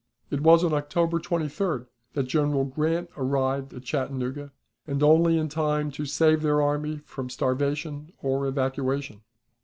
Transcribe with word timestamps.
It 0.31 0.41
was 0.41 0.63
on 0.63 0.73
October 0.73 1.19
23d 1.19 1.85
that 2.13 2.23
General 2.23 2.65
Grant 2.65 3.11
arrived 3.15 3.71
at 3.71 3.83
Chattanooga, 3.83 4.51
and 4.87 5.03
only 5.03 5.37
in 5.37 5.47
time 5.47 5.91
to 5.91 6.07
save 6.07 6.41
their 6.41 6.59
army 6.59 7.01
from 7.05 7.29
starvation 7.29 8.11
or 8.19 8.47
evacuation. 8.47 9.21